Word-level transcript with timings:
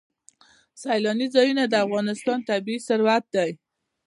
سیلانی 0.81 1.27
ځایونه 1.35 1.63
د 1.67 1.73
افغانستان 1.85 2.39
طبعي 2.49 2.77
ثروت 2.87 3.23
دی. 3.35 3.51